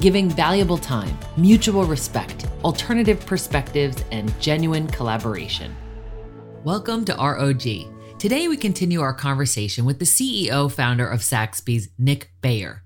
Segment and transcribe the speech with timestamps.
[0.00, 5.74] giving valuable time, mutual respect, alternative perspectives, and genuine collaboration.
[6.64, 8.18] Welcome to ROG.
[8.18, 12.82] Today we continue our conversation with the CEO founder of Saxby's, Nick Bayer.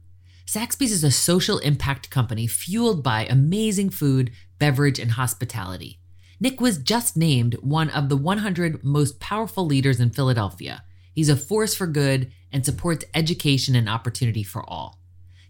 [0.46, 5.98] Saxby's is a social impact company fueled by amazing food, beverage, and hospitality.
[6.38, 10.84] Nick was just named one of the 100 most powerful leaders in Philadelphia.
[11.12, 14.99] He's a force for good and supports education and opportunity for all.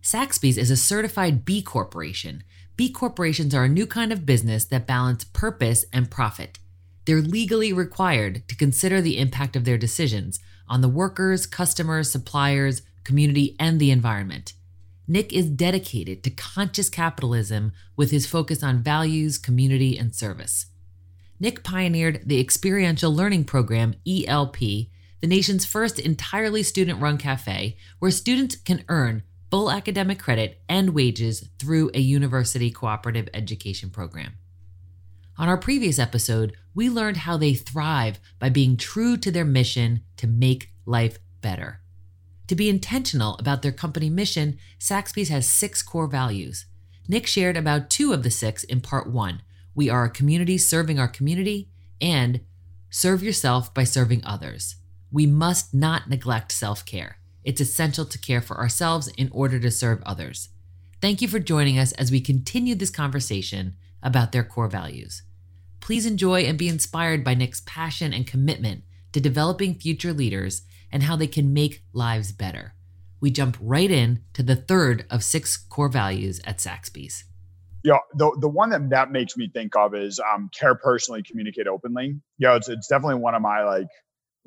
[0.02, 2.42] Saxby's is a certified B Corporation.
[2.76, 6.58] B Corporations are a new kind of business that balance purpose and profit.
[7.04, 12.82] They're legally required to consider the impact of their decisions on the workers, customers, suppliers,
[13.04, 14.54] community, and the environment.
[15.06, 20.66] Nick is dedicated to conscious capitalism with his focus on values, community, and service.
[21.40, 28.10] Nick pioneered the Experiential Learning Program, ELP, the nation's first entirely student run cafe where
[28.10, 34.34] students can earn full academic credit and wages through a university cooperative education program.
[35.38, 40.02] On our previous episode, we learned how they thrive by being true to their mission
[40.16, 41.80] to make life better.
[42.48, 46.66] To be intentional about their company mission, Saxby's has six core values.
[47.08, 49.42] Nick shared about two of the six in part one
[49.74, 52.40] We are a community serving our community, and
[52.92, 54.74] Serve yourself by serving others.
[55.12, 57.19] We must not neglect self care.
[57.44, 60.50] It's essential to care for ourselves in order to serve others.
[61.00, 65.22] Thank you for joining us as we continue this conversation about their core values.
[65.80, 71.02] Please enjoy and be inspired by Nick's passion and commitment to developing future leaders and
[71.02, 72.74] how they can make lives better.
[73.20, 77.24] We jump right in to the third of six core values at Saxby's.
[77.82, 81.66] Yeah, the the one that that makes me think of is um, care personally, communicate
[81.66, 82.20] openly.
[82.38, 83.88] Yeah, it's it's definitely one of my like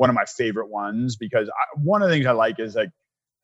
[0.04, 2.90] one of my favorite ones because I, one of the things I like is like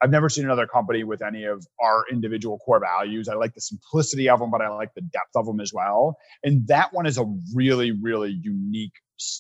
[0.02, 3.30] I've never seen another company with any of our individual core values.
[3.30, 6.18] I like the simplicity of them, but I like the depth of them as well.
[6.44, 7.24] And that one is a
[7.56, 8.92] really, really unique,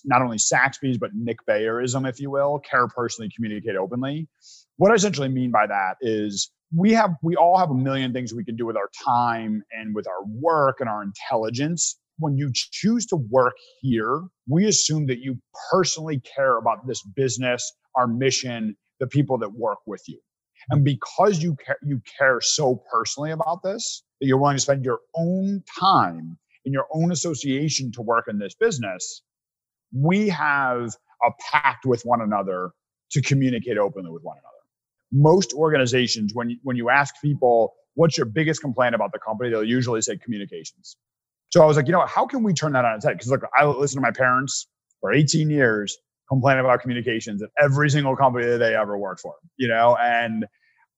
[0.06, 4.30] not only Saxby's, but Nick Bayerism, if you will, care personally, communicate openly.
[4.78, 8.34] What I essentially mean by that is we have, we all have a million things
[8.34, 11.99] we can do with our time and with our work and our intelligence.
[12.20, 15.40] When you choose to work here, we assume that you
[15.72, 20.20] personally care about this business, our mission, the people that work with you.
[20.70, 24.86] And because you care, you care so personally about this, that you're willing to spend
[24.86, 29.24] your own time in your own association to work in this business,
[29.94, 30.92] we have
[31.24, 32.72] a pact with one another
[33.12, 34.56] to communicate openly with one another.
[35.12, 39.64] Most organizations, when when you ask people, what's your biggest complaint about the company, they'll
[39.64, 40.98] usually say communications.
[41.50, 43.14] So I was like, you know, how can we turn that on its head?
[43.14, 44.68] Because look, I listened to my parents
[45.02, 45.98] for 18 years
[46.30, 50.46] complain about communications at every single company that they ever worked for, you know, and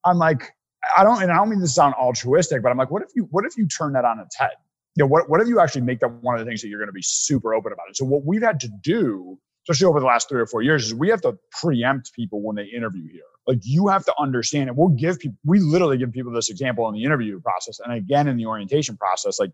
[0.04, 0.52] I'm like,
[0.98, 3.28] I don't, and I don't mean to sound altruistic, but I'm like, what if you,
[3.32, 4.52] what if you turn that on its head?
[4.96, 6.80] You know, what, what if you actually make that one of the things that you're
[6.80, 7.96] going to be super open about it?
[7.96, 10.94] So what we've had to do, especially over the last three or four years, is
[10.94, 13.22] we have to preempt people when they interview here.
[13.48, 14.76] Like you have to understand it.
[14.76, 17.80] We'll give people, we literally give people this example in the interview process.
[17.80, 19.52] And again, in the orientation process, like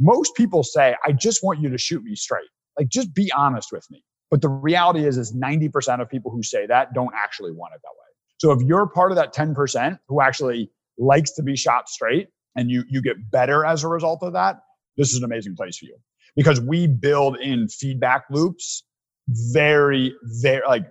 [0.00, 2.48] most people say, I just want you to shoot me straight.
[2.78, 4.02] Like just be honest with me.
[4.30, 7.80] But the reality is, is 90% of people who say that don't actually want it
[7.82, 8.06] that way.
[8.38, 12.70] So if you're part of that 10% who actually likes to be shot straight and
[12.70, 14.60] you you get better as a result of that,
[14.96, 15.96] this is an amazing place for you.
[16.36, 18.84] Because we build in feedback loops
[19.28, 20.84] very, very like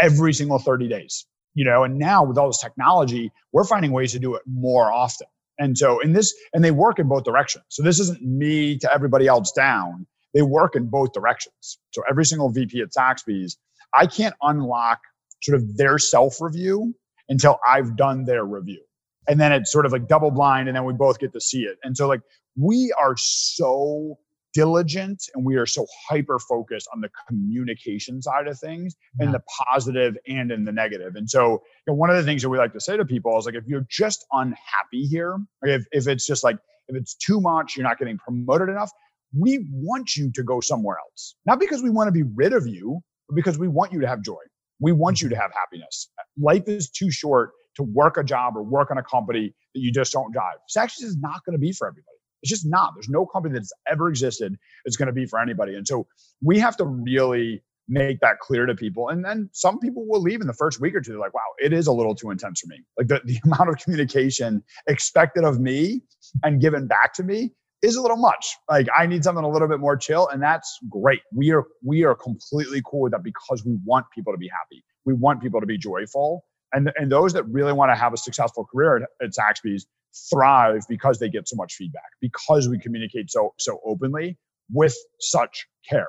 [0.00, 1.26] every single 30 days.
[1.54, 4.92] You know, and now with all this technology, we're finding ways to do it more
[4.92, 5.26] often.
[5.58, 7.64] And so in this, and they work in both directions.
[7.68, 10.06] So this isn't me to everybody else down.
[10.34, 11.78] They work in both directions.
[11.92, 13.56] So every single VP at Saxby's,
[13.94, 15.00] I can't unlock
[15.42, 16.94] sort of their self review
[17.28, 18.82] until I've done their review.
[19.28, 21.62] And then it's sort of like double blind, and then we both get to see
[21.62, 21.78] it.
[21.82, 22.20] And so, like,
[22.56, 24.18] we are so
[24.56, 29.42] diligent and we are so hyper focused on the communication side of things and the
[29.68, 31.14] positive and in the negative.
[31.14, 31.58] And so, you
[31.88, 33.64] know, one of the things that we like to say to people is like, if
[33.66, 36.56] you're just unhappy here, if, if it's just like,
[36.88, 38.90] if it's too much, you're not getting promoted enough,
[39.38, 41.34] we want you to go somewhere else.
[41.44, 44.08] Not because we want to be rid of you, but because we want you to
[44.08, 44.40] have joy.
[44.80, 46.08] We want you to have happiness.
[46.38, 49.92] Life is too short to work a job or work on a company that you
[49.92, 50.56] just don't drive.
[50.68, 52.15] Saxby's is not going to be for everybody.
[52.46, 52.92] It's just not.
[52.94, 55.74] There's no company that's ever existed that's going to be for anybody.
[55.74, 56.06] And so
[56.40, 59.08] we have to really make that clear to people.
[59.08, 61.10] And then some people will leave in the first week or two.
[61.12, 62.84] They're like, wow, it is a little too intense for me.
[62.96, 66.02] Like the, the amount of communication expected of me
[66.44, 67.52] and given back to me
[67.82, 68.56] is a little much.
[68.70, 70.28] Like I need something a little bit more chill.
[70.28, 71.22] And that's great.
[71.34, 74.84] We are we are completely cool with that because we want people to be happy.
[75.04, 76.44] We want people to be joyful.
[76.72, 79.86] And, and those that really want to have a successful career at, at Saxby's
[80.30, 84.36] thrive because they get so much feedback, because we communicate so so openly
[84.72, 86.08] with such care.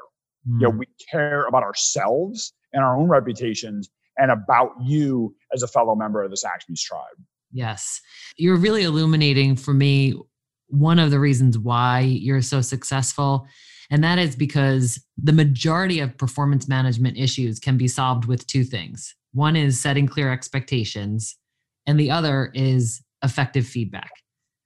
[0.49, 0.61] Mm.
[0.61, 5.67] You know, we care about ourselves and our own reputations and about you as a
[5.67, 7.03] fellow member of the Saxby's tribe.
[7.51, 8.01] Yes.
[8.35, 10.15] You're really illuminating for me
[10.67, 13.47] one of the reasons why you're so successful.
[13.89, 18.63] And that is because the majority of performance management issues can be solved with two
[18.63, 21.37] things one is setting clear expectations,
[21.85, 24.09] and the other is effective feedback.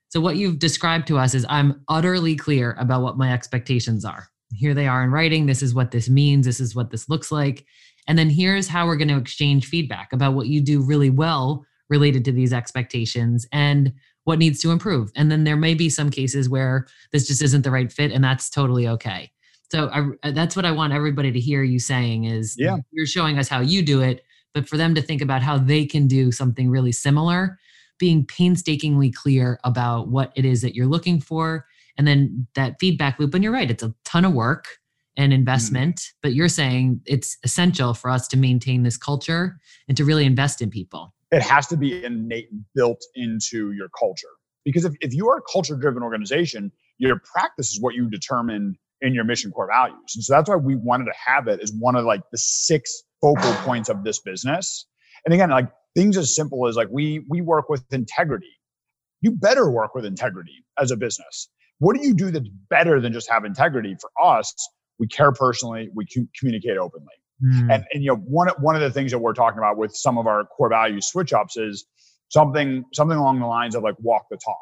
[0.09, 4.27] So, what you've described to us is I'm utterly clear about what my expectations are.
[4.53, 5.45] Here they are in writing.
[5.45, 6.45] This is what this means.
[6.45, 7.65] This is what this looks like.
[8.07, 11.65] And then here's how we're going to exchange feedback about what you do really well
[11.89, 13.94] related to these expectations and
[14.24, 15.12] what needs to improve.
[15.15, 18.24] And then there may be some cases where this just isn't the right fit, and
[18.24, 19.31] that's totally okay.
[19.71, 19.89] So
[20.24, 22.77] I, that's what I want everybody to hear you saying is yeah.
[22.91, 24.21] you're showing us how you do it,
[24.53, 27.57] but for them to think about how they can do something really similar,
[28.00, 31.65] being painstakingly clear about what it is that you're looking for,
[31.98, 33.33] and then that feedback loop.
[33.33, 34.65] And you're right, it's a ton of work
[35.18, 35.39] and mm-hmm.
[35.39, 36.12] investment, mm.
[36.21, 40.62] but you're saying it's essential for us to maintain this culture and to really invest
[40.62, 44.27] in people it has to be innate built into your culture.
[44.65, 48.75] Because if, if you are a culture driven organization, your practice is what you determine
[49.00, 50.13] in your mission core values.
[50.13, 53.03] And so that's why we wanted to have it as one of like the six
[53.21, 54.88] focal points of this business.
[55.25, 58.51] And again, like things as simple as like we we work with integrity.
[59.21, 61.50] You better work with integrity as a business.
[61.77, 63.95] What do you do that's better than just have integrity?
[64.00, 64.53] For us,
[65.00, 66.06] we care personally, we
[66.38, 67.13] communicate openly.
[67.44, 67.73] Mm.
[67.73, 70.17] And, and you know, one one of the things that we're talking about with some
[70.17, 71.85] of our core value switch ups is
[72.29, 74.57] something something along the lines of like walk the talk.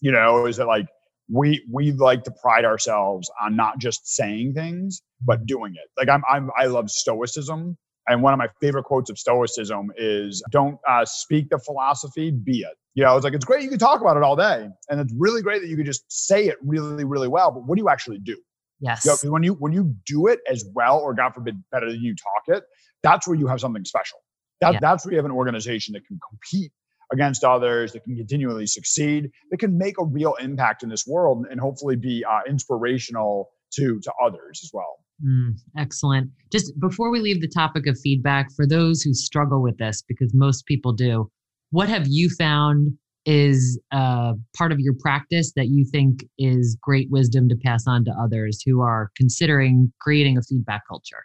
[0.00, 0.86] You know, is that like
[1.32, 5.90] we we like to pride ourselves on not just saying things but doing it.
[5.98, 7.76] Like I'm, I'm I love stoicism.
[8.06, 12.60] And one of my favorite quotes of stoicism is don't uh, speak the philosophy, be
[12.60, 12.76] it.
[12.94, 14.68] You know, it's like, it's great you can talk about it all day.
[14.88, 17.50] And it's really great that you can just say it really, really well.
[17.50, 18.36] But what do you actually do?
[18.80, 19.04] Yes.
[19.04, 22.02] You know, when you when you do it as well, or God forbid, better than
[22.02, 22.64] you talk it,
[23.02, 24.18] that's where you have something special.
[24.60, 24.78] That, yeah.
[24.80, 26.72] That's where you have an organization that can compete
[27.12, 31.46] against others, that can continually succeed, that can make a real impact in this world,
[31.50, 34.98] and hopefully be uh, inspirational to to others as well.
[35.24, 36.30] Mm, excellent.
[36.50, 40.32] Just before we leave the topic of feedback, for those who struggle with this, because
[40.34, 41.30] most people do,
[41.70, 47.10] what have you found is uh, part of your practice that you think is great
[47.10, 51.24] wisdom to pass on to others who are considering creating a feedback culture?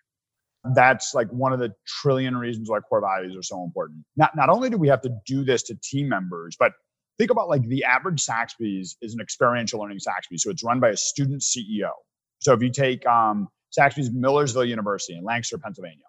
[0.75, 3.99] That's like one of the trillion reasons why core values are so important.
[4.17, 6.73] Not, not only do we have to do this to team members, but
[7.17, 10.43] think about like the average Saxby's is an experiential learning Saxby's.
[10.43, 11.91] So it's run by a student CEO.
[12.39, 16.05] So if you take um, Saxby's Millersville University in Lancaster, Pennsylvania,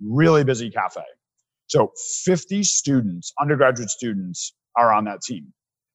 [0.00, 1.02] really busy cafe.
[1.66, 1.92] So
[2.24, 5.52] 50 students, undergraduate students, are on that team.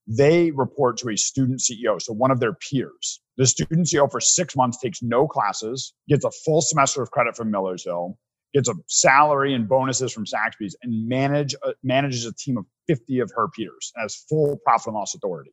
[0.07, 3.21] They report to a student CEO, so one of their peers.
[3.37, 7.37] The student CEO for six months takes no classes, gets a full semester of credit
[7.37, 8.17] from Millersville,
[8.53, 13.19] gets a salary and bonuses from Saxby's, and manage uh, manages a team of 50
[13.19, 15.51] of her peers as full profit and loss authority.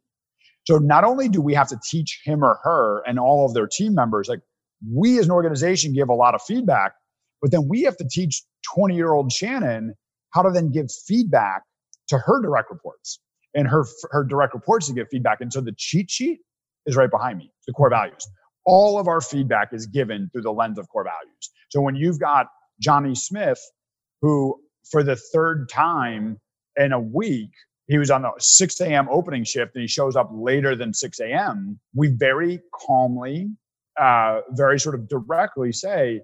[0.66, 3.68] So not only do we have to teach him or her and all of their
[3.68, 4.40] team members, like
[4.92, 6.92] we as an organization give a lot of feedback,
[7.40, 8.42] but then we have to teach
[8.75, 9.94] 20 year old Shannon
[10.30, 11.62] how to then give feedback
[12.08, 13.20] to her direct reports
[13.54, 15.40] and her her direct reports to get feedback.
[15.40, 16.40] And so the cheat sheet
[16.85, 18.26] is right behind me, the core values.
[18.64, 21.50] All of our feedback is given through the lens of core values.
[21.70, 22.49] So when you've got
[22.80, 23.61] Johnny Smith,
[24.20, 26.38] who for the third time
[26.76, 27.50] in a week,
[27.88, 29.09] he was on the 6 a.m.
[29.11, 33.49] opening shift and he shows up later than 6 a.m., we very calmly,
[34.00, 36.21] uh, very sort of directly say,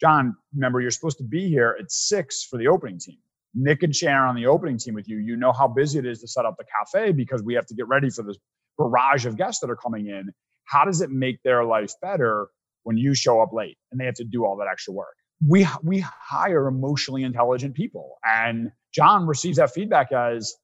[0.00, 3.16] John, remember, you're supposed to be here at six for the opening team.
[3.54, 6.20] Nick and Sharon on the opening team with you, you know how busy it is
[6.20, 8.36] to set up the cafe because we have to get ready for this
[8.76, 10.30] barrage of guests that are coming in.
[10.64, 12.48] How does it make their life better
[12.82, 15.16] when you show up late and they have to do all that extra work?
[15.46, 20.54] We we hire emotionally intelligent people, and John receives that feedback as,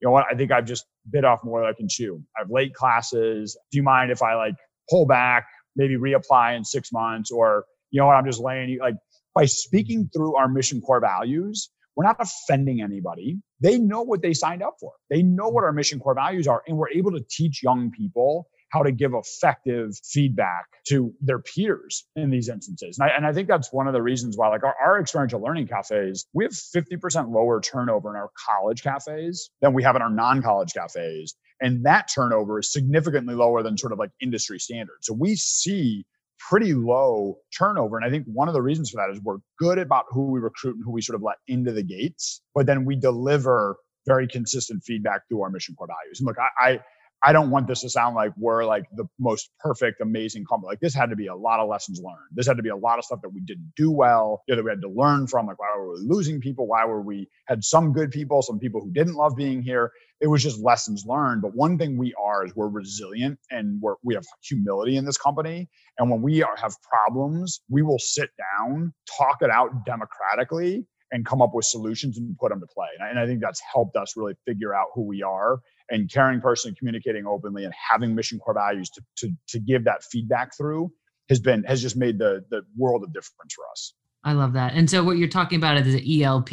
[0.00, 0.26] you know what?
[0.30, 2.22] I think I've just bit off more than I can chew.
[2.36, 3.56] I have late classes.
[3.70, 4.54] Do you mind if I like
[4.90, 8.16] pull back, maybe reapply in six months, or you know what?
[8.16, 8.96] I'm just laying like
[9.34, 13.40] by speaking through our mission core values we're not offending anybody.
[13.60, 14.92] They know what they signed up for.
[15.08, 16.62] They know what our mission core values are.
[16.68, 22.04] And we're able to teach young people how to give effective feedback to their peers
[22.16, 22.98] in these instances.
[22.98, 25.40] And I, and I think that's one of the reasons why, like our, our experiential
[25.40, 30.02] learning cafes, we have 50% lower turnover in our college cafes than we have in
[30.02, 31.34] our non college cafes.
[31.60, 35.06] And that turnover is significantly lower than sort of like industry standards.
[35.06, 36.04] So we see
[36.50, 37.96] pretty low turnover.
[37.96, 40.40] And I think one of the reasons for that is we're good about who we
[40.40, 44.28] recruit and who we sort of let into the gates, but then we deliver very
[44.28, 46.20] consistent feedback through our mission core values.
[46.20, 46.80] And look, I, I
[47.22, 50.68] I don't want this to sound like we're like the most perfect, amazing company.
[50.68, 52.28] Like this had to be a lot of lessons learned.
[52.32, 54.56] This had to be a lot of stuff that we didn't do well, you know,
[54.56, 55.46] that we had to learn from.
[55.46, 56.66] Like why were we losing people?
[56.66, 59.90] Why were we had some good people, some people who didn't love being here?
[60.20, 61.42] It was just lessons learned.
[61.42, 65.18] But one thing we are is we're resilient and we're we have humility in this
[65.18, 65.68] company.
[65.98, 71.24] And when we are, have problems, we will sit down, talk it out democratically, and
[71.24, 72.88] come up with solutions and put them to play.
[72.98, 76.10] And I, and I think that's helped us really figure out who we are and
[76.10, 80.56] caring person, communicating openly, and having mission core values to, to, to give that feedback
[80.56, 80.90] through
[81.28, 83.94] has been has just made the the world of difference for us.
[84.24, 84.74] I love that.
[84.74, 86.48] And so what you're talking about is the ELP,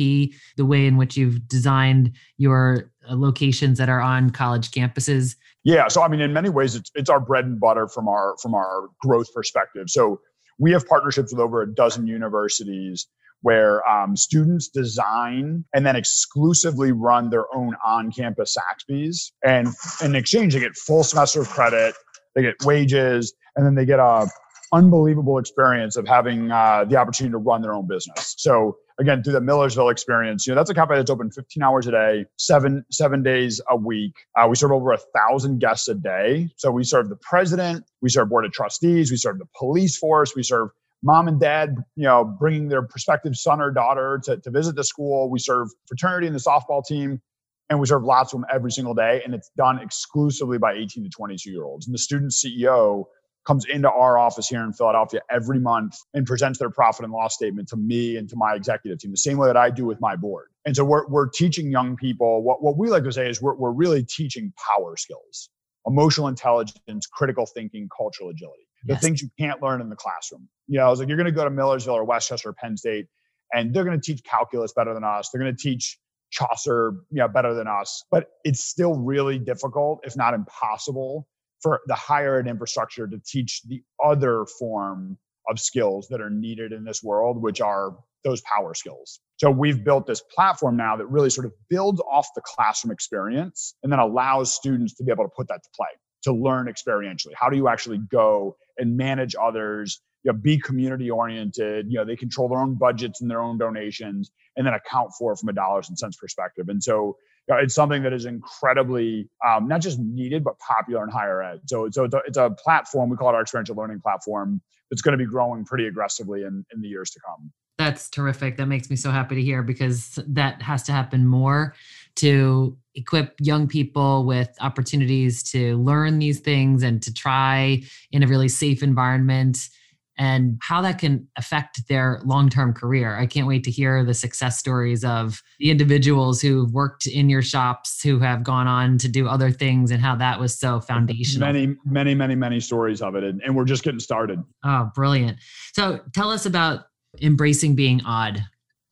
[0.58, 5.36] the way in which you've designed your uh, locations that are on college campuses.
[5.64, 8.36] Yeah, so I mean in many ways it's it's our bread and butter from our
[8.42, 9.90] from our growth perspective.
[9.90, 10.22] So
[10.60, 13.08] we have partnerships with over a dozen universities
[13.44, 19.68] where um, students design and then exclusively run their own on-campus Saxby's, and
[20.04, 21.94] in exchange they get full semester of credit,
[22.36, 24.28] they get wages, and then they get a
[24.74, 28.34] unbelievable experience of having uh, the opportunity to run their own business.
[28.38, 31.88] So again, through the Millersville experience, you know that's a cafe that's open 15 hours
[31.88, 34.14] a day, seven seven days a week.
[34.38, 36.50] Uh, we serve over a thousand guests a day.
[36.58, 40.36] So we serve the president, we serve board of trustees, we serve the police force,
[40.36, 40.70] we serve
[41.04, 44.84] mom and dad, you know, bringing their prospective son or daughter to, to visit the
[44.84, 45.30] school.
[45.30, 47.22] We serve fraternity and the softball team,
[47.70, 49.22] and we serve lots of them every single day.
[49.24, 51.86] And it's done exclusively by 18 to 22 year olds.
[51.86, 53.04] And the student CEO
[53.46, 57.36] comes into our office here in Philadelphia every month and presents their profit and loss
[57.36, 60.00] statement to me and to my executive team, the same way that I do with
[60.00, 60.48] my board.
[60.66, 63.56] And so we're, we're teaching young people what, what we like to say is we're,
[63.56, 65.50] we're really teaching power skills,
[65.86, 69.02] emotional intelligence, critical thinking, cultural agility the yes.
[69.02, 70.48] things you can't learn in the classroom.
[70.68, 72.78] You know, I was like, you're going to go to Millersville or Westchester or Penn
[72.78, 73.08] State,
[73.54, 75.30] and they're going to teach calculus better than us.
[75.30, 75.98] They're going to teach
[76.32, 78.04] Chaucer, you know, better than us.
[78.12, 81.28] But it's still really difficult, if not impossible,
[81.62, 85.18] for the higher ed infrastructure to teach the other form
[85.50, 89.20] of skills that are needed in this world, which are those power skills.
[89.38, 93.76] So we've built this platform now that really sort of builds off the classroom experience
[93.84, 95.88] and then allows students to be able to put that to play
[96.24, 97.34] to learn experientially?
[97.36, 100.02] How do you actually go and manage others?
[100.24, 101.88] You know, be community oriented.
[101.90, 105.34] You know, they control their own budgets and their own donations, and then account for
[105.34, 106.70] it from a dollars and cents perspective.
[106.70, 111.04] And so, you know, it's something that is incredibly um, not just needed but popular
[111.04, 111.60] in higher ed.
[111.66, 115.02] So, so it's a, it's a platform we call it our experiential learning platform that's
[115.02, 117.52] going to be growing pretty aggressively in, in the years to come.
[117.78, 118.58] That's terrific.
[118.58, 121.74] That makes me so happy to hear because that has to happen more
[122.18, 128.28] to equip young people with opportunities to learn these things and to try in a
[128.28, 129.70] really safe environment
[130.18, 133.18] and how that can affect their long-term career.
[133.18, 137.42] I can't wait to hear the success stories of the individuals who've worked in your
[137.42, 141.52] shops who have gone on to do other things and how that was so foundational.
[141.52, 143.24] Many, many, many, many stories of it.
[143.24, 144.40] And, and we're just getting started.
[144.64, 145.40] Oh, brilliant.
[145.74, 146.86] So tell us about
[147.22, 148.44] embracing being odd.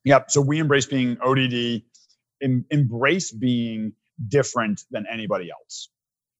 [0.04, 0.32] Yep.
[0.32, 1.82] So we embrace being ODD,
[2.42, 3.92] em- embrace being
[4.28, 5.88] different than anybody else.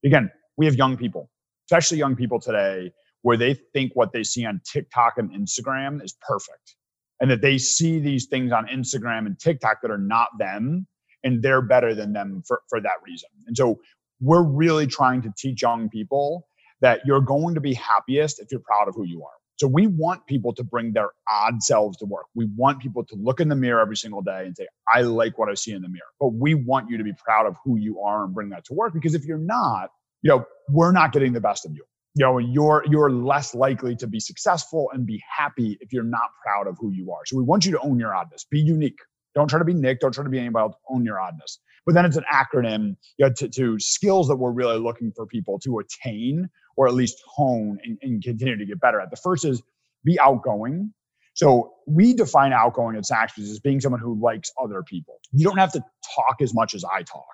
[0.05, 1.29] Again, we have young people,
[1.69, 2.91] especially young people today,
[3.21, 6.75] where they think what they see on TikTok and Instagram is perfect.
[7.19, 10.87] And that they see these things on Instagram and TikTok that are not them,
[11.23, 13.29] and they're better than them for, for that reason.
[13.47, 13.79] And so
[14.19, 16.47] we're really trying to teach young people
[16.81, 19.42] that you're going to be happiest if you're proud of who you are.
[19.57, 22.25] So we want people to bring their odd selves to work.
[22.35, 25.37] We want people to look in the mirror every single day and say, I like
[25.37, 26.03] what I see in the mirror.
[26.19, 28.73] But we want you to be proud of who you are and bring that to
[28.73, 29.89] work because if you're not,
[30.23, 31.83] you know, we're not getting the best of you.
[32.15, 36.29] You know, you're you're less likely to be successful and be happy if you're not
[36.45, 37.21] proud of who you are.
[37.25, 38.45] So we want you to own your oddness.
[38.49, 38.99] Be unique.
[39.35, 39.99] Don't try to be Nick.
[39.99, 40.75] Don't try to be anybody else.
[40.89, 41.59] Own your oddness.
[41.85, 45.25] But then it's an acronym you know, to, to skills that we're really looking for
[45.25, 49.09] people to attain or at least hone and, and continue to get better at.
[49.11, 49.61] The first is
[50.03, 50.93] be outgoing.
[51.33, 55.19] So we define outgoing at Saxby's as being someone who likes other people.
[55.31, 55.83] You don't have to
[56.15, 57.25] talk as much as I talk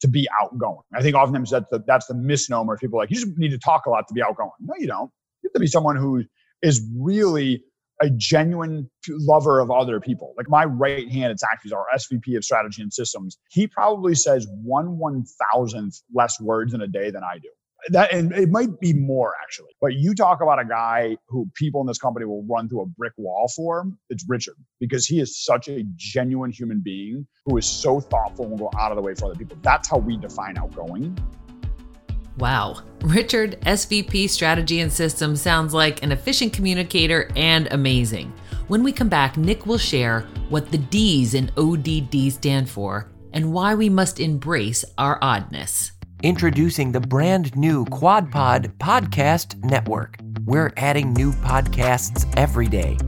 [0.00, 0.82] to be outgoing.
[0.94, 2.76] I think oftentimes that's the that's the misnomer.
[2.76, 4.50] People like you just need to talk a lot to be outgoing.
[4.60, 5.10] No, you don't.
[5.42, 6.24] You have to be someone who
[6.62, 7.64] is really
[8.00, 10.34] a genuine lover of other people.
[10.36, 14.46] Like my right hand at Saxby's, our SVP of strategy and systems, he probably says
[14.62, 17.48] one one thousandth less words in a day than I do.
[17.90, 21.80] that and it might be more actually but you talk about a guy who people
[21.80, 25.42] in this company will run through a brick wall for it's richard because he is
[25.42, 29.02] such a genuine human being who is so thoughtful and will go out of the
[29.02, 31.16] way for other people that's how we define outgoing
[32.40, 32.82] Wow.
[33.02, 38.32] Richard, SVP Strategy and Systems, sounds like an efficient communicator and amazing.
[38.68, 43.52] When we come back, Nick will share what the D's in ODD stand for and
[43.52, 45.92] why we must embrace our oddness.
[46.22, 50.18] Introducing the brand new QuadPod Podcast Network.
[50.44, 52.98] We're adding new podcasts every day.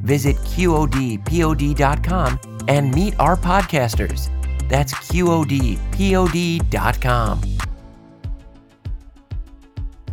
[0.00, 4.30] Visit QODPOD.com and meet our podcasters.
[4.68, 5.80] That's QODPOD.com.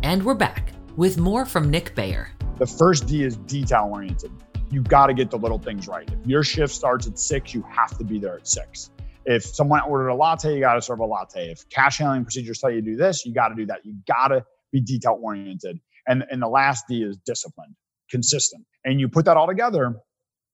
[0.04, 2.32] And we're back with more from Nick Bayer.
[2.58, 4.32] the first d is detail oriented.
[4.68, 6.10] You got to get the little things right.
[6.10, 8.90] If your shift starts at six you have to be there at six.
[9.26, 11.50] If someone ordered a latte you got to serve a latte.
[11.50, 13.84] If cash handling procedures tell you to do this you got to do that.
[13.84, 15.78] You got to be detail oriented.
[16.08, 17.74] And and the last d is disciplined
[18.10, 18.64] consistent.
[18.84, 19.94] And you put that all together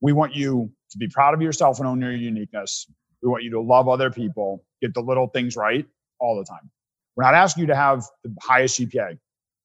[0.00, 2.86] we want you to be proud of yourself and own your uniqueness.
[3.22, 5.86] We want you to love other people get the little things right
[6.20, 6.70] all the time.
[7.16, 9.18] We're not asking you to have the highest gpa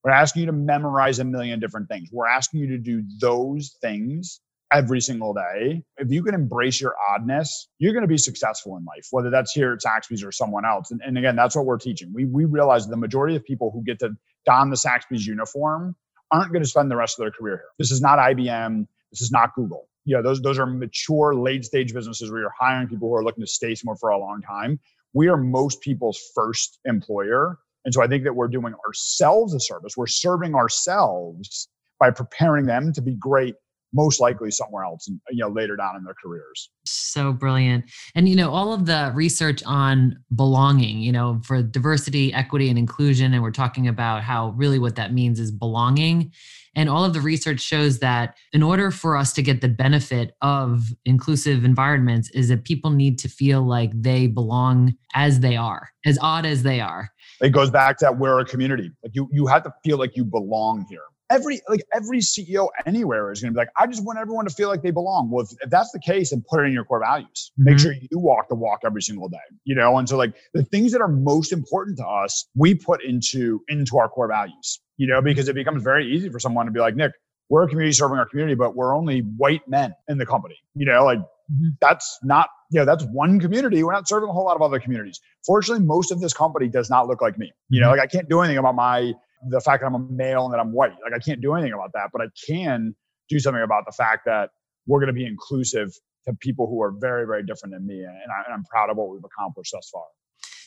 [0.03, 2.09] we're asking you to memorize a million different things.
[2.11, 4.41] We're asking you to do those things
[4.71, 5.83] every single day.
[5.97, 9.53] If you can embrace your oddness, you're going to be successful in life, whether that's
[9.53, 10.91] here at Saxby's or someone else.
[10.91, 12.11] And, and again, that's what we're teaching.
[12.13, 14.11] We, we realize the majority of people who get to
[14.45, 15.95] don the Saxby's uniform
[16.31, 17.69] aren't going to spend the rest of their career here.
[17.77, 18.87] This is not IBM.
[19.11, 19.87] This is not Google.
[20.05, 23.23] You know, those, those are mature late stage businesses where you're hiring people who are
[23.23, 24.79] looking to stay somewhere for a long time.
[25.13, 27.59] We are most people's first employer.
[27.85, 29.97] And so I think that we're doing ourselves a service.
[29.97, 31.67] We're serving ourselves
[31.99, 33.55] by preparing them to be great,
[33.93, 36.69] most likely somewhere else, and you know, later down in their careers.
[36.85, 37.85] So brilliant.
[38.15, 42.77] And, you know, all of the research on belonging, you know, for diversity, equity, and
[42.77, 46.31] inclusion, and we're talking about how really what that means is belonging.
[46.75, 50.35] And all of the research shows that in order for us to get the benefit
[50.41, 55.89] of inclusive environments, is that people need to feel like they belong as they are,
[56.03, 57.09] as odd as they are.
[57.41, 58.91] It goes back to that we're a community.
[59.03, 61.03] Like you, you have to feel like you belong here.
[61.29, 64.53] Every like every CEO anywhere is going to be like, I just want everyone to
[64.53, 65.31] feel like they belong.
[65.31, 67.51] Well, if, if that's the case, then put it in your core values.
[67.57, 67.79] Make Mhm.
[67.79, 69.37] sure you walk the walk every single day.
[69.63, 73.03] You know, and so like the things that are most important to us, we put
[73.03, 74.79] into into our core values.
[74.97, 77.13] You know, because it becomes very easy for someone to be like, Nick,
[77.49, 80.55] we're a community serving our community, but we're only white men in the company.
[80.75, 81.77] You know, like Mhm.
[81.81, 83.83] that's not, you know, that's one community.
[83.83, 85.19] We're not serving a whole lot of other communities.
[85.45, 87.51] Fortunately, most of this company does not look like me.
[87.69, 89.13] You know, like I can't do anything about my
[89.49, 90.93] the fact that I'm a male and that I'm white.
[91.03, 92.95] Like I can't do anything about that, but I can
[93.29, 94.49] do something about the fact that
[94.87, 95.91] we're going to be inclusive
[96.25, 97.99] to people who are very, very different than me.
[97.99, 100.05] And, I, and I'm proud of what we've accomplished thus far.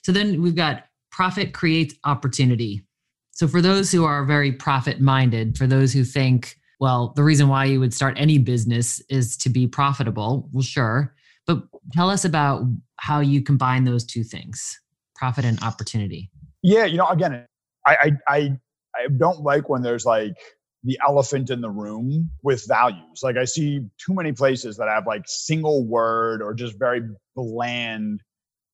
[0.03, 2.85] So then we've got profit creates opportunity.
[3.33, 7.49] So for those who are very profit minded, for those who think, well, the reason
[7.49, 11.15] why you would start any business is to be profitable, well, sure.
[11.47, 11.63] But
[11.93, 12.65] tell us about
[12.99, 14.79] how you combine those two things
[15.15, 16.31] profit and opportunity.
[16.63, 17.47] Yeah, you know, again,
[17.87, 18.59] I I I,
[18.97, 20.37] I don't like when there's like
[20.85, 23.21] the elephant in the room with values.
[23.23, 27.03] Like I see too many places that have like single word or just very
[27.35, 28.21] bland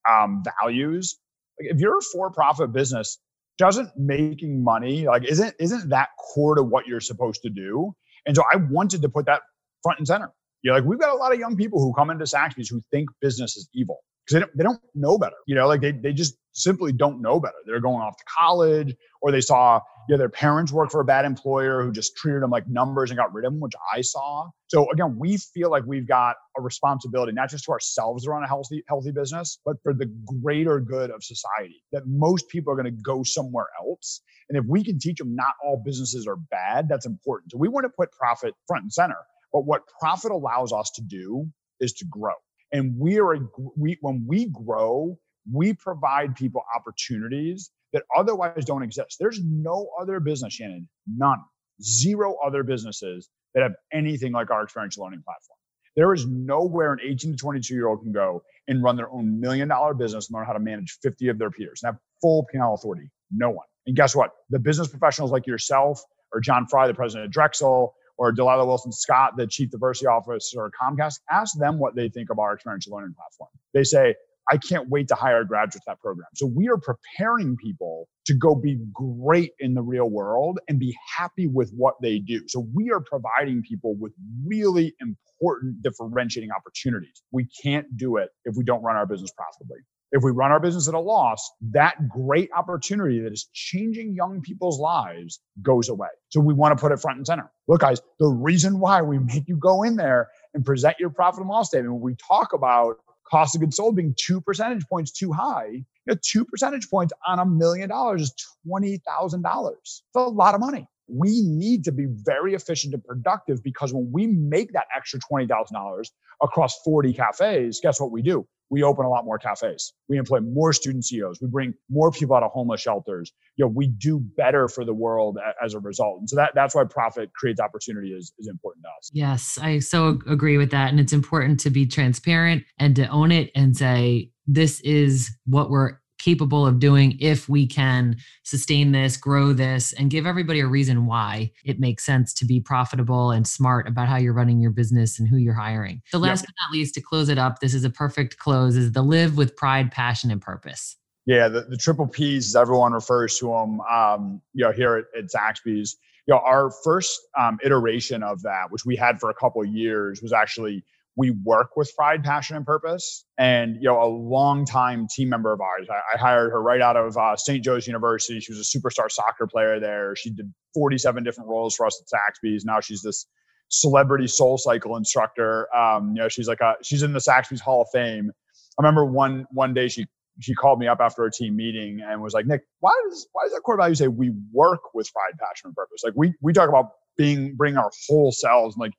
[0.09, 1.19] um, values.
[1.61, 3.19] Like if you're a for-profit business,
[3.59, 7.95] doesn't making money like isn't isn't that core to what you're supposed to do?
[8.27, 9.43] And so I wanted to put that
[9.83, 10.31] front and center.
[10.63, 12.81] You know, like we've got a lot of young people who come into Saxby's who
[12.91, 15.37] think business is evil because they don't, they don't know better.
[15.47, 17.57] You know, like they, they just simply don't know better.
[17.67, 21.25] They're going off to college or they saw, know, their parents work for a bad
[21.25, 24.51] employer who just treated them like numbers and got rid of them, which I saw.
[24.69, 28.43] So again, we feel like we've got a responsibility, not just to ourselves to run
[28.43, 30.07] a healthy, healthy business, but for the
[30.43, 34.21] greater good of society, that most people are going to go somewhere else.
[34.49, 37.53] And if we can teach them not all businesses are bad, that's important.
[37.53, 39.19] So we want to put profit front and center.
[39.53, 41.47] But what profit allows us to do
[41.81, 42.35] is to grow.
[42.73, 43.41] And we are a,
[43.77, 45.19] we when we grow,
[45.53, 49.17] we provide people opportunities that otherwise don't exist.
[49.21, 51.39] There's no other business, Shannon, none,
[51.83, 55.57] zero other businesses that have anything like our experiential learning platform.
[55.95, 59.41] There is nowhere an 18 to 22 year old can go and run their own
[59.41, 62.47] million dollar business and learn how to manage 50 of their peers and have full
[62.51, 63.11] P&L authority.
[63.31, 63.67] No one.
[63.87, 64.31] And guess what?
[64.51, 66.03] The business professionals like yourself
[66.33, 70.67] or John Fry, the president of Drexel, or Dalila Wilson Scott, the chief diversity officer
[70.67, 73.51] at Comcast, ask them what they think of our experiential learning platform.
[73.75, 74.15] They say,
[74.51, 76.29] I can't wait to hire graduates to that program.
[76.35, 80.97] So we are preparing people to go be great in the real world and be
[81.17, 82.43] happy with what they do.
[82.49, 84.13] So we are providing people with
[84.47, 87.23] really important differentiating opportunities.
[87.33, 89.79] We can't do it if we don't run our business profitably.
[90.15, 94.43] If we run our business at a loss, that great opportunity that is changing young
[94.43, 96.09] people's lives goes away.
[96.29, 97.51] So we want to put it front and center.
[97.67, 101.41] Look, guys, the reason why we make you go in there and present your profit
[101.41, 102.97] and loss statement, we talk about
[103.33, 107.13] cost of goods sold being two percentage points too high, you know, two percentage points
[107.27, 108.35] on a million dollars is
[108.69, 109.73] $20,000.
[109.81, 110.87] It's a lot of money.
[111.09, 116.05] We need to be very efficient and productive because when we make that extra $20,000
[116.43, 118.47] across 40 cafes, guess what we do?
[118.73, 119.93] We open a lot more cafes.
[120.09, 121.43] We employ more student CEOs.
[121.43, 123.31] We bring more people out of homeless shelters.
[123.57, 126.21] You know, we do better for the world as a result.
[126.21, 129.11] And so that that's why profit creates opportunity is, is important to us.
[129.13, 130.89] Yes, I so agree with that.
[130.89, 135.69] And it's important to be transparent and to own it and say, this is what
[135.69, 140.67] we're capable of doing if we can sustain this, grow this, and give everybody a
[140.67, 144.71] reason why it makes sense to be profitable and smart about how you're running your
[144.71, 146.01] business and who you're hiring.
[146.13, 146.47] The last yep.
[146.47, 149.37] but not least, to close it up, this is a perfect close, is the live
[149.37, 150.97] with pride, passion, and purpose.
[151.27, 155.05] Yeah, the, the triple P's, as everyone refers to them, um, you know, here at,
[155.19, 155.97] at Saxby's.
[156.27, 159.69] You know, our first um, iteration of that, which we had for a couple of
[159.69, 160.85] years, was actually
[161.17, 163.25] we work with pride passion and purpose.
[163.39, 166.97] And you know a longtime team member of ours i, I hired her right out
[166.97, 168.41] of uh, st joe's university.
[168.41, 170.15] She was a superstar soccer player there.
[170.17, 172.65] She did 47 different roles for us at Saxby's.
[172.65, 173.27] now she's this
[173.69, 175.75] celebrity soul cycle instructor.
[175.75, 178.31] Um, you know she's like a she's in the Saxby's hall of fame.
[178.79, 180.07] I remember one one day she
[180.41, 183.43] she called me up after a team meeting and was like nick why does why
[183.45, 186.03] does that core value say we work with pride passion and purpose?
[186.05, 188.75] Like we we talk about being bring our whole selves.
[188.75, 188.93] And like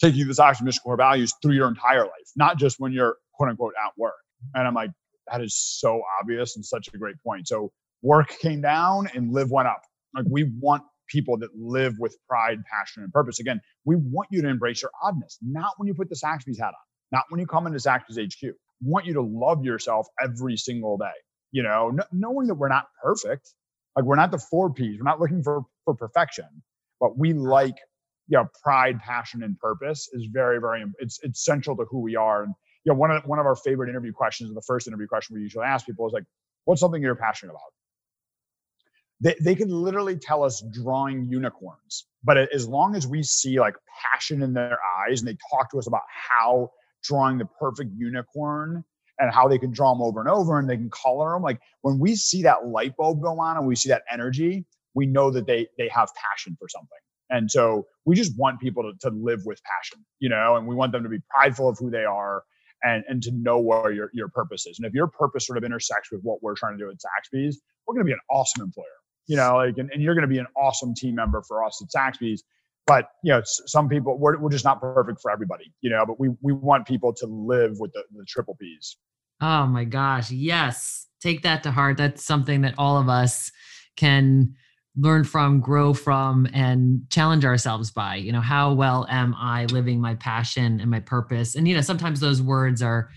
[0.00, 3.50] taking this action mission core values through your entire life, not just when you're quote
[3.50, 4.14] unquote at work.
[4.54, 4.90] And I'm like,
[5.30, 7.48] that is so obvious and such a great point.
[7.48, 9.82] So work came down and live went up.
[10.14, 13.40] Like we want people that live with pride, passion, and purpose.
[13.40, 16.68] Again, we want you to embrace your oddness, not when you put the Saxby's hat
[16.68, 16.74] on,
[17.12, 18.42] not when you come into Saxby's HQ.
[18.42, 21.06] We want you to love yourself every single day.
[21.52, 23.52] You know, knowing that we're not perfect,
[23.96, 24.98] like we're not the four P's.
[24.98, 26.46] We're not looking for for perfection,
[27.00, 27.76] but we like
[28.30, 32.14] you know, pride, passion, and purpose is very, very it's it's central to who we
[32.14, 32.44] are.
[32.44, 35.34] And you know, one of one of our favorite interview questions, the first interview question
[35.34, 36.24] we usually ask people is like,
[36.64, 37.60] "What's something you're passionate about?"
[39.20, 43.74] They they can literally tell us drawing unicorns, but as long as we see like
[44.12, 46.70] passion in their eyes and they talk to us about how
[47.02, 48.84] drawing the perfect unicorn
[49.18, 51.60] and how they can draw them over and over and they can color them, like
[51.82, 54.64] when we see that light bulb go on and we see that energy,
[54.94, 56.98] we know that they they have passion for something.
[57.30, 60.74] And so we just want people to, to live with passion, you know, and we
[60.74, 62.42] want them to be prideful of who they are
[62.82, 64.78] and, and to know where your, your purpose is.
[64.78, 67.60] And if your purpose sort of intersects with what we're trying to do at Saxby's,
[67.86, 68.86] we're going to be an awesome employer,
[69.26, 71.80] you know, like, and, and you're going to be an awesome team member for us
[71.82, 72.42] at Saxby's.
[72.86, 76.18] But, you know, some people, we're, we're just not perfect for everybody, you know, but
[76.18, 78.96] we, we want people to live with the, the triple P's.
[79.40, 80.30] Oh my gosh.
[80.32, 81.06] Yes.
[81.20, 81.98] Take that to heart.
[81.98, 83.52] That's something that all of us
[83.96, 84.54] can
[84.96, 88.16] learn from, grow from, and challenge ourselves by.
[88.16, 91.54] You know, how well am I living my passion and my purpose?
[91.54, 93.10] And, you know, sometimes those words are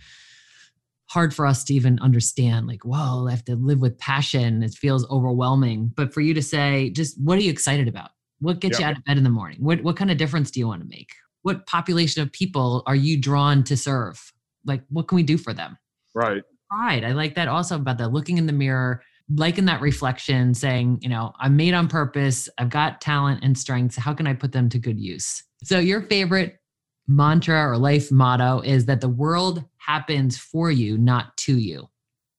[1.07, 2.67] hard for us to even understand.
[2.67, 4.63] Like, whoa, I have to live with passion.
[4.63, 5.91] It feels overwhelming.
[5.95, 8.11] But for you to say, just what are you excited about?
[8.39, 9.57] What gets you out of bed in the morning?
[9.61, 11.13] What, what kind of difference do you want to make?
[11.43, 14.33] What population of people are you drawn to serve?
[14.65, 15.77] Like, what can we do for them?
[16.13, 16.43] Right.
[16.69, 17.03] Pride.
[17.03, 19.01] I like that also about the looking in the mirror
[19.35, 23.95] liking that reflection, saying, you know, I'm made on purpose, I've got talent and strengths.
[23.95, 25.43] How can I put them to good use?
[25.63, 26.59] So, your favorite
[27.07, 31.89] mantra or life motto is that the world happens for you, not to you.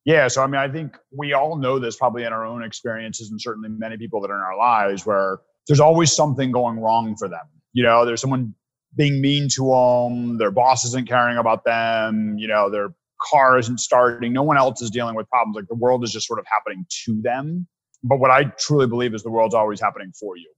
[0.05, 0.29] Yeah.
[0.29, 3.41] So, I mean, I think we all know this probably in our own experiences, and
[3.41, 7.29] certainly many people that are in our lives where there's always something going wrong for
[7.29, 7.47] them.
[7.73, 8.55] You know, there's someone
[8.97, 12.95] being mean to them, their boss isn't caring about them, you know, they're
[13.31, 14.33] car isn't starting.
[14.33, 15.57] No one else is dealing with problems.
[15.57, 17.67] Like the world is just sort of happening to them.
[18.03, 20.51] But what I truly believe is the world's always happening for you.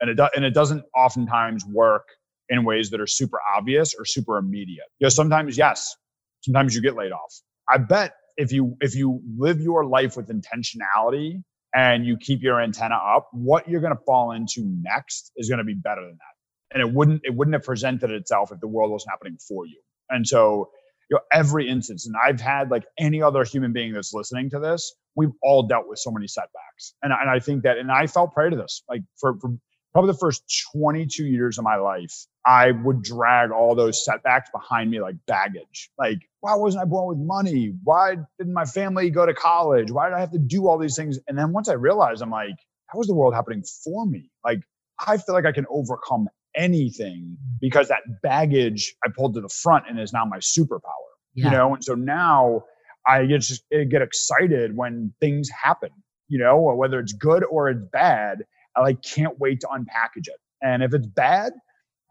[0.00, 2.04] And it, do, and it doesn't oftentimes work
[2.48, 4.86] in ways that are super obvious or super immediate.
[4.98, 5.94] You know, sometimes, yes,
[6.42, 7.34] sometimes you get laid off.
[7.68, 11.42] I bet if you if you live your life with intentionality
[11.74, 15.58] and you keep your antenna up, what you're going to fall into next is going
[15.58, 16.74] to be better than that.
[16.74, 19.80] And it wouldn't it wouldn't have presented itself if the world wasn't happening for you.
[20.08, 20.70] And so
[21.10, 24.58] you know every instance and i've had like any other human being that's listening to
[24.58, 26.94] this we've all dealt with so many setbacks.
[27.02, 29.50] And, and i think that and i fell prey to this like for, for
[29.92, 30.42] probably the first
[30.72, 35.90] 22 years of my life i would drag all those setbacks behind me like baggage.
[35.98, 37.74] Like why wasn't i born with money?
[37.84, 39.90] Why didn't my family go to college?
[39.90, 41.18] Why did i have to do all these things?
[41.28, 44.30] And then once i realized i'm like how is the world happening for me?
[44.44, 44.60] Like
[44.98, 49.84] i feel like i can overcome anything because that baggage I pulled to the front
[49.88, 51.10] and is now my superpower.
[51.34, 51.44] Yeah.
[51.46, 52.64] You know, and so now
[53.06, 55.90] I get just eh, get excited when things happen,
[56.28, 58.44] you know, whether it's good or it's bad.
[58.76, 60.38] I like can't wait to unpackage it.
[60.62, 61.52] And if it's bad,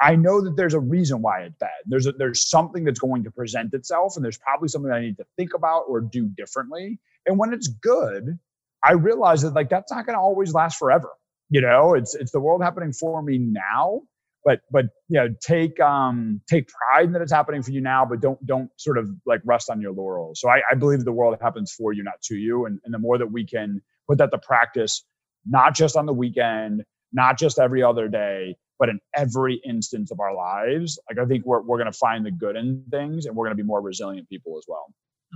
[0.01, 1.69] I know that there's a reason why it's bad.
[1.85, 5.17] There's a, there's something that's going to present itself, and there's probably something I need
[5.17, 6.99] to think about or do differently.
[7.25, 8.39] And when it's good,
[8.83, 11.09] I realize that like that's not going to always last forever.
[11.49, 14.01] You know, it's it's the world happening for me now,
[14.45, 18.05] but but you know, take um take pride in that it's happening for you now,
[18.05, 20.39] but don't don't sort of like rest on your laurels.
[20.41, 22.65] So I, I believe the world happens for you, not to you.
[22.65, 25.03] And, and the more that we can put that to practice,
[25.45, 30.19] not just on the weekend, not just every other day, but in every instance of
[30.19, 33.35] our lives, like I think we're, we're going to find the good in things and
[33.35, 34.85] we're going to be more resilient people as well.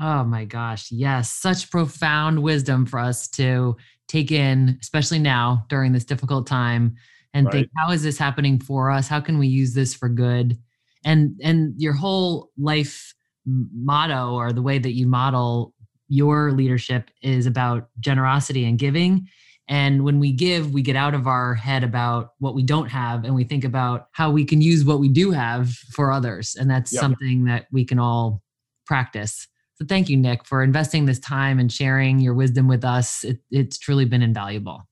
[0.02, 0.92] Oh my gosh.
[0.92, 1.32] Yes.
[1.32, 3.76] Such profound wisdom for us to
[4.08, 6.96] take in, especially now during this difficult time
[7.34, 7.54] and right.
[7.54, 9.08] think, how is this happening for us?
[9.08, 10.58] How can we use this for good?
[11.06, 13.14] And, and your whole life
[13.46, 15.74] motto or the way that you model
[16.08, 19.28] your leadership is about generosity and giving
[19.68, 23.24] and when we give, we get out of our head about what we don't have
[23.24, 26.56] and we think about how we can use what we do have for others.
[26.60, 27.02] And that's yep.
[27.02, 28.42] something that we can all
[28.86, 29.48] practice.
[29.76, 33.24] So thank you, Nick, for investing this time and sharing your wisdom with us.
[33.24, 34.84] It, it's truly been invaluable.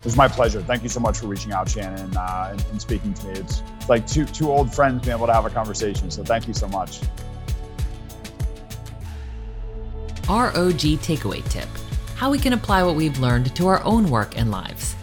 [0.00, 0.62] It was my pleasure.
[0.62, 3.32] Thank you so much for reaching out, Shannon, uh, and, and speaking to me.
[3.32, 6.10] It's like two two old friends being able to have a conversation.
[6.10, 7.00] So thank you so much.
[10.28, 11.68] ROG takeaway tip
[12.20, 14.94] how we can apply what we've learned to our own work and lives.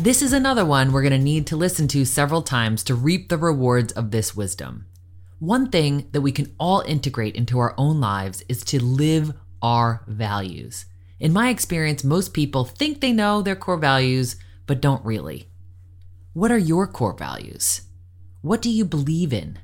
[0.00, 3.28] This is another one we're going to need to listen to several times to reap
[3.28, 4.84] the rewards of this wisdom.
[5.38, 10.02] One thing that we can all integrate into our own lives is to live our
[10.08, 10.86] values.
[11.20, 14.34] In my experience, most people think they know their core values,
[14.66, 15.48] but don't really.
[16.32, 17.82] What are your core values?
[18.40, 19.58] What do you believe in?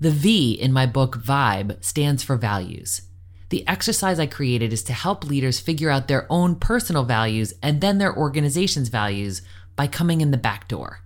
[0.00, 3.02] The V in my book Vibe stands for values.
[3.50, 7.80] The exercise I created is to help leaders figure out their own personal values and
[7.80, 9.42] then their organization's values
[9.76, 11.00] by coming in the back door.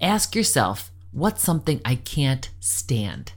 [0.00, 3.32] Ask yourself, what's something I can't stand?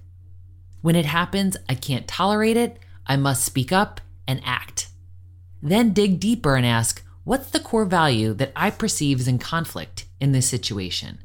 [0.81, 4.89] When it happens, I can't tolerate it, I must speak up and act.
[5.61, 10.05] Then dig deeper and ask, what's the core value that I perceive is in conflict
[10.19, 11.19] in this situation?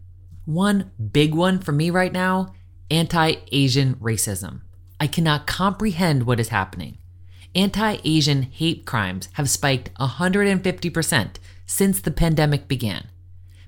[0.45, 2.53] One big one for me right now
[2.91, 4.61] anti Asian racism.
[5.01, 6.99] I cannot comprehend what is happening.
[7.55, 13.09] Anti Asian hate crimes have spiked 150% since the pandemic began.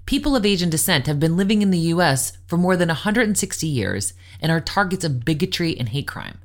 [0.05, 4.13] People of Asian descent have been living in the US for more than 160 years
[4.43, 6.37] and are targets of bigotry and hate crime.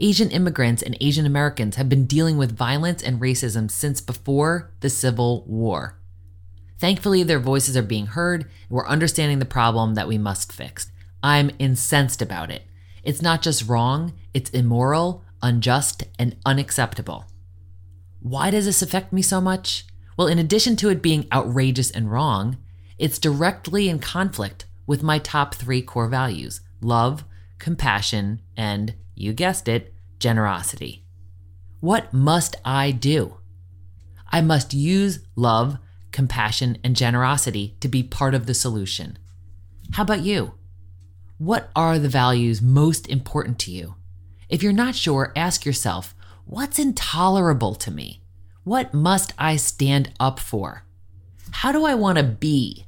[0.00, 4.90] Asian immigrants and Asian Americans have been dealing with violence and racism since before the
[4.90, 5.98] Civil War.
[6.78, 10.90] Thankfully, their voices are being heard, and we're understanding the problem that we must fix.
[11.22, 12.64] I'm incensed about it.
[13.04, 17.26] It's not just wrong, it's immoral, unjust, and unacceptable.
[18.20, 19.84] Why does this affect me so much?
[20.16, 22.56] Well, in addition to it being outrageous and wrong,
[22.98, 27.24] it's directly in conflict with my top three core values love,
[27.58, 31.04] compassion, and, you guessed it, generosity.
[31.80, 33.38] What must I do?
[34.30, 35.78] I must use love,
[36.12, 39.18] compassion, and generosity to be part of the solution.
[39.92, 40.54] How about you?
[41.38, 43.96] What are the values most important to you?
[44.48, 46.14] If you're not sure, ask yourself
[46.46, 48.22] what's intolerable to me?
[48.62, 50.84] What must I stand up for?
[51.50, 52.86] How do I want to be?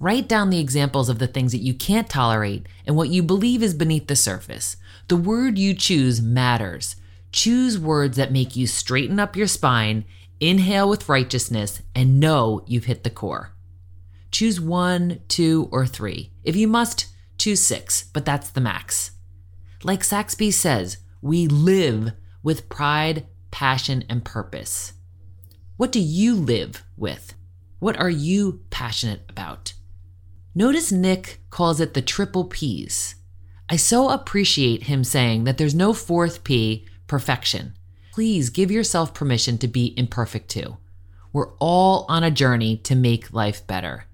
[0.00, 3.62] Write down the examples of the things that you can't tolerate and what you believe
[3.62, 4.78] is beneath the surface.
[5.08, 6.96] The word you choose matters.
[7.32, 10.06] Choose words that make you straighten up your spine,
[10.40, 13.52] inhale with righteousness, and know you've hit the core.
[14.30, 16.32] Choose one, two, or three.
[16.44, 19.10] If you must, choose six, but that's the max.
[19.82, 24.94] Like Saxby says, we live with pride, passion, and purpose.
[25.76, 27.34] What do you live with?
[27.80, 29.74] What are you passionate about?
[30.54, 33.14] Notice Nick calls it the triple P's.
[33.68, 37.74] I so appreciate him saying that there's no fourth P, perfection.
[38.12, 40.76] Please give yourself permission to be imperfect too.
[41.32, 44.06] We're all on a journey to make life better.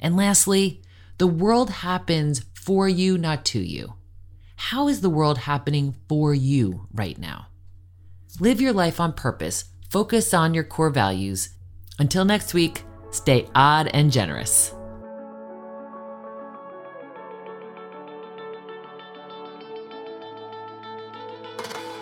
[0.00, 0.80] And lastly,
[1.18, 3.94] the world happens for you, not to you.
[4.56, 7.48] How is the world happening for you right now?
[8.40, 11.50] Live your life on purpose, focus on your core values.
[11.98, 14.72] Until next week, stay odd and generous.